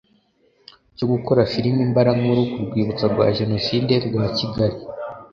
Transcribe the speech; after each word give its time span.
cyo 0.97 1.05
gukora 1.13 1.49
filimi 1.51 1.81
mbarankuru 1.91 2.41
ku 2.51 2.59
rwibutso 2.67 3.05
rwa 3.13 3.25
Jenoside 3.37 3.93
rwa 4.07 4.25
Kigali 4.37 4.77